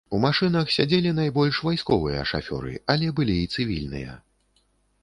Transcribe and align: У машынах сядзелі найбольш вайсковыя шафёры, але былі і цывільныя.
У 0.17 0.19
машынах 0.21 0.71
сядзелі 0.75 1.11
найбольш 1.19 1.59
вайсковыя 1.67 2.25
шафёры, 2.33 2.73
але 2.95 3.07
былі 3.21 3.39
і 3.45 3.51
цывільныя. 3.59 4.19